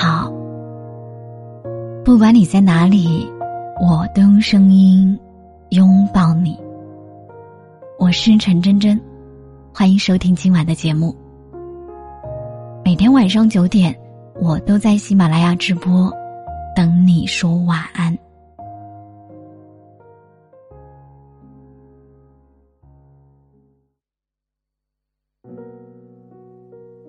[0.00, 0.30] 好，
[2.04, 3.28] 不管你在哪里，
[3.80, 5.18] 我都用声音
[5.70, 6.56] 拥抱你。
[7.98, 8.96] 我是陈真真，
[9.74, 11.12] 欢迎收听今晚的节目。
[12.84, 13.92] 每天晚上九点，
[14.40, 16.08] 我都在喜马拉雅直播，
[16.76, 18.16] 等你说晚安。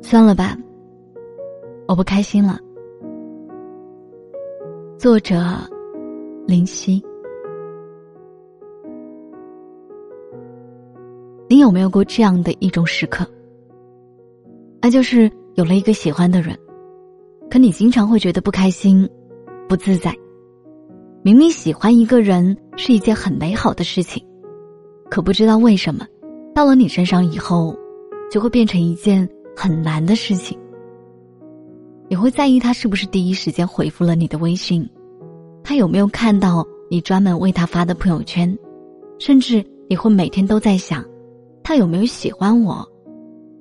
[0.00, 0.56] 算了吧。
[1.86, 2.58] 我不开心了。
[4.98, 5.40] 作者：
[6.44, 7.00] 林夕。
[11.48, 13.24] 你有没有过这样的一种时刻？
[14.82, 16.58] 那就是有了一个喜欢的人，
[17.48, 19.08] 可你经常会觉得不开心、
[19.68, 20.12] 不自在。
[21.22, 24.20] 明明喜欢一个人是一件很美好的事情，
[25.08, 26.04] 可不知道为什么，
[26.52, 27.72] 到了你身上以后，
[28.32, 30.58] 就会变成一件很难的事情。
[32.10, 34.88] 你会在意他是不是第一时间回复了你的微信，
[35.68, 38.58] 他有没有看到你专门为他发的朋友圈，
[39.18, 41.04] 甚至你会每天都在想，
[41.62, 42.82] 他有没有喜欢我，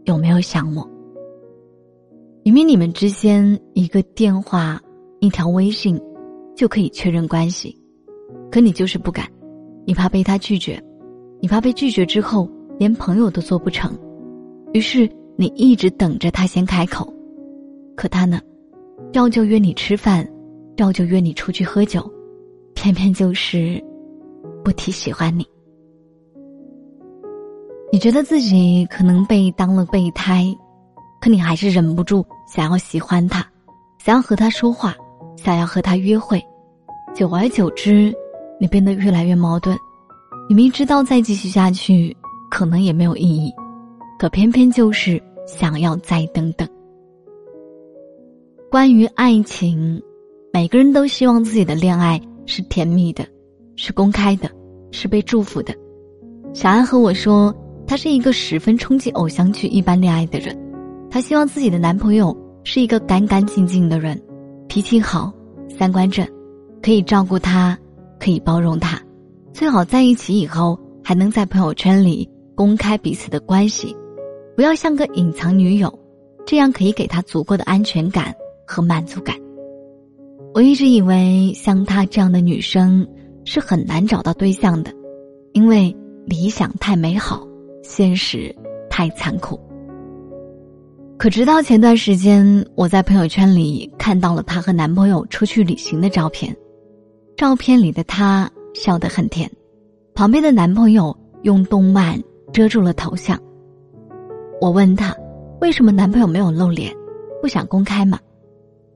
[0.06, 0.90] 有没有想我。
[2.46, 4.82] 明明你们之间一个电话、
[5.20, 6.02] 一条微信
[6.56, 7.78] 就可以确认关系，
[8.50, 9.28] 可你就是不敢，
[9.86, 10.82] 你怕被他拒绝，
[11.42, 12.50] 你怕被拒绝之后
[12.80, 13.94] 连朋友都做不成，
[14.72, 17.14] 于是你一直等着他先开口。
[17.98, 18.40] 可他呢，
[19.12, 20.26] 照旧约你吃饭，
[20.78, 22.10] 要就约你出去喝酒，
[22.74, 23.84] 偏偏就是
[24.64, 25.46] 不提喜欢你。
[27.92, 30.46] 你觉得自己可能被当了备胎，
[31.22, 33.46] 可你还是忍不住想要喜欢他，
[34.00, 34.96] 想要和他说话，
[35.38, 36.44] 想要和他约会。
[37.16, 38.14] 久而久之，
[38.60, 39.76] 你变得越来越矛盾。
[40.50, 42.16] 你明知道再继续下去
[42.52, 43.54] 可能也没有意义，
[44.20, 46.68] 可偏偏就是想要再等等。
[48.70, 50.02] 关于爱情，
[50.58, 53.24] 每个人都希望自己的恋爱是甜蜜的，
[53.76, 54.50] 是公开的，
[54.90, 55.72] 是被祝福的。
[56.52, 57.56] 小安和我说，
[57.86, 60.58] 他是一个十分憧憬偶像剧一般恋爱的人。
[61.12, 64.20] 她希望自己的男朋友是一个干干净净的人，
[64.68, 65.32] 脾气好，
[65.70, 66.28] 三观正，
[66.82, 67.78] 可以照顾他，
[68.20, 69.00] 可以包容他，
[69.54, 73.96] 最好在一起以后还能在朋友圈里公开彼此的关系，
[74.56, 76.00] 不要像个隐藏女友，
[76.48, 78.34] 这样可以给他足够的安全感。
[78.70, 79.34] 和满足感。
[80.58, 83.08] 我一直以为像她这样的女生
[83.46, 84.92] 是很难找到对象的，
[85.54, 85.96] 因为
[86.26, 87.48] 理想太美好，
[87.84, 88.52] 现实
[88.90, 89.60] 太残酷。
[91.16, 96.58] 可直到前段时间，我在朋友圈里看到了她和男朋友出去旅行的照片，
[97.36, 99.48] 照片里的她笑得很甜，
[100.16, 102.20] 旁边的男朋友用动漫
[102.52, 103.40] 遮住了头像。
[104.60, 105.16] 我问她，
[105.62, 106.92] 为什么男朋友没有露脸，
[107.44, 108.20] 不想公开吗？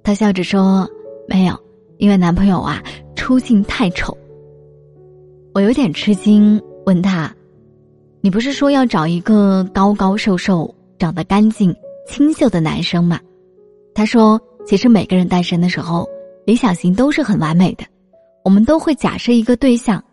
[0.01, 0.89] 她笑着说
[1.31, 1.57] ：“没有，
[1.97, 2.83] 因为男朋友啊
[3.15, 4.17] 出镜太丑。”
[5.55, 7.33] 我有点吃惊，问他
[8.19, 11.73] ：“你不是说要找一个高高瘦瘦、长得干净、
[12.05, 13.17] 清秀的男生吗？”
[13.95, 14.37] 他说
[14.67, 16.05] ：“其实每个人单身的时候，
[16.45, 17.85] 理想型都是很完美的，
[18.43, 20.03] 我们都会假设一个对象，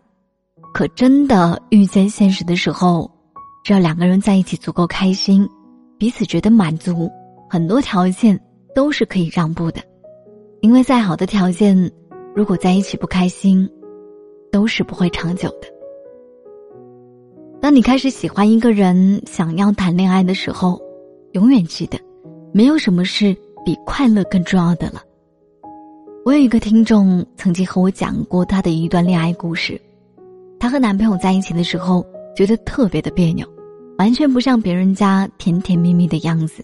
[0.73, 3.11] 可真的遇见现实的时候，
[3.65, 5.45] 只要两个人在一起足够开心，
[5.97, 7.11] 彼此觉得满足，
[7.49, 8.39] 很多条件。”
[8.75, 9.81] 都是可以让步的，
[10.61, 11.89] 因为再好的条件，
[12.35, 13.69] 如果在一起不开心，
[14.51, 15.67] 都是不会长久的。
[17.61, 20.81] 当你开始喜欢一个人，想要谈恋爱的时候，
[21.31, 21.97] 永远记得，
[22.51, 25.01] 没有什么事比快乐更重要的了。
[26.25, 29.79] 我有一个听众曾经和我讲过她的一段恋爱故事，
[30.59, 32.05] 她和男朋友在一起的时候，
[32.35, 33.47] 觉得特别的别扭，
[33.97, 36.63] 完全不像别人家甜甜蜜蜜的样子。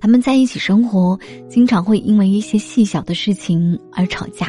[0.00, 4.48] 他们在一起生活，经常会因为一些细小的事情而吵架。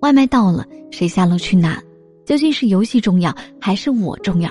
[0.00, 1.82] 外卖到了，谁下楼去拿？
[2.24, 4.50] 究竟是游戏重要还是我重要？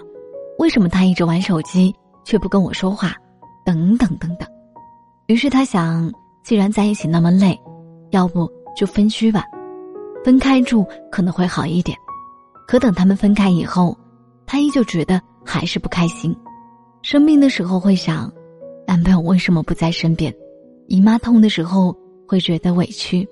[0.59, 1.93] 为什么他一直玩手机
[2.25, 3.15] 却不跟我说话？
[3.65, 4.47] 等等等等。
[5.27, 6.11] 于是他想，
[6.43, 7.57] 既然在一起那么累，
[8.09, 9.45] 要不就分居吧，
[10.25, 11.97] 分开住可能会好一点。
[12.67, 13.97] 可等他们分开以后，
[14.45, 16.35] 他依旧觉得还是不开心。
[17.01, 18.29] 生病的时候会想。
[18.91, 20.35] 男朋友为什么不在身边？
[20.87, 21.95] 姨妈痛的时候
[22.27, 23.25] 会觉得委屈，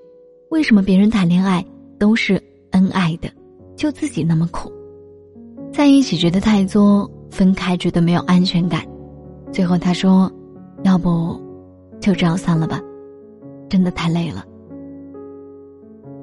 [0.51, 1.65] 为什么别人谈恋爱
[1.97, 2.41] 都是
[2.71, 3.29] 恩爱的，
[3.75, 4.71] 就自己那么苦？
[5.73, 8.85] 在一起觉得太作，分开觉得没有安全感。
[9.51, 10.31] 最后他说
[10.85, 11.37] ：“要不
[11.99, 12.79] 就这样散了吧，
[13.67, 14.45] 真的太累了。”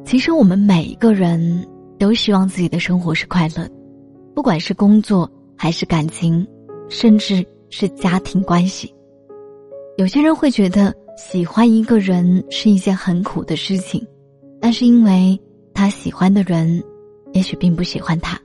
[0.03, 1.62] 其实我们每一个人
[1.99, 3.69] 都希望自己的生活是快乐，
[4.35, 6.49] 不管是工作还是感情，
[6.89, 8.91] 甚至是家庭关系。
[9.96, 14.06] 有些人会觉得喜欢一个人是一件很苦的事情，
[14.60, 15.38] 那是因为
[15.72, 16.82] 他喜欢的人，
[17.32, 18.38] 也许并不喜欢他。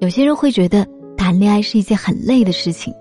[0.00, 0.84] 有些人会觉得
[1.16, 2.92] 谈恋爱是一件很累的事情，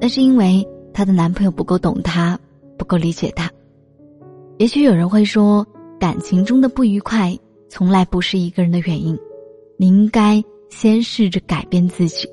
[0.00, 2.38] 那是因为她的男朋友不够懂她，
[2.78, 3.50] 不够理解她。
[4.58, 5.66] 也许有人会说，
[5.98, 7.36] 感情中的不愉快
[7.68, 9.18] 从来不是一个人的原因，
[9.76, 10.40] 你应该
[10.70, 12.28] 先试着改变自己。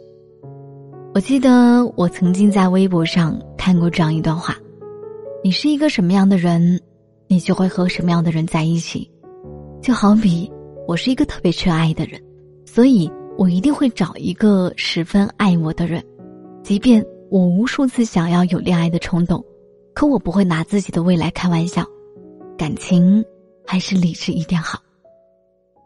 [1.16, 4.56] 我记得我曾经在微博上看过这样一段话：
[5.44, 6.80] 你是一个什么样的人，
[7.28, 9.10] 你就会和什么样的人在一起。
[9.82, 10.52] 就好比
[10.88, 12.22] 我是一个特别缺爱的人，
[12.64, 16.04] 所以我一定会找一个十分爱我的人，
[16.62, 19.44] 即便我无数次想要有恋爱的冲动，
[19.96, 21.84] 可我不会拿自己的未来开玩笑。
[22.56, 23.26] 感情
[23.66, 24.80] 还是理智一点好。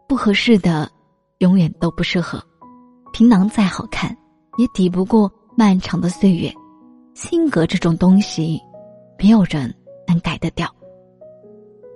[0.06, 0.90] 不合适的，
[1.38, 2.44] 永远都不适合。
[3.14, 4.14] 皮囊再好看，
[4.58, 6.54] 也抵不过漫长的岁月。
[7.14, 8.60] 性格这种东西，
[9.18, 9.74] 没有人
[10.08, 10.70] 能改得掉。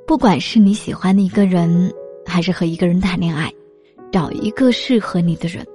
[0.07, 1.91] 不管是你喜欢的一个人，
[2.25, 3.51] 还是和一个人谈恋爱，
[4.11, 5.65] 找一个适合你的人，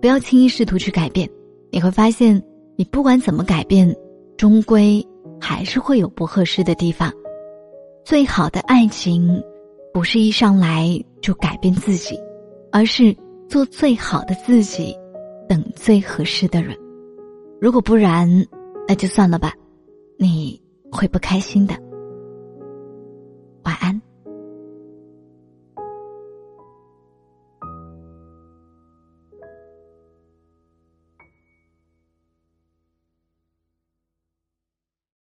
[0.00, 1.28] 不要轻易试图去改变。
[1.70, 2.42] 你会发现，
[2.76, 3.94] 你不管怎么改变，
[4.36, 5.06] 终归
[5.40, 7.12] 还是会有不合适的地方。
[8.04, 9.42] 最好的爱情，
[9.92, 12.18] 不是一上来就改变自己，
[12.72, 13.14] 而是
[13.48, 14.94] 做最好的自己，
[15.48, 16.76] 等最合适的人。
[17.60, 18.28] 如果不然，
[18.86, 19.52] 那就算了吧，
[20.18, 20.60] 你
[20.90, 21.74] 会不开心的。
[23.64, 24.07] 晚安。